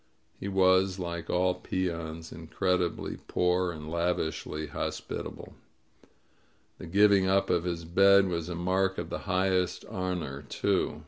[0.39, 5.53] He was, like all peons, incredi bly poor and lavishly hospitable.
[6.79, 10.99] The giving up of his bed was a mark of the highest honor, too.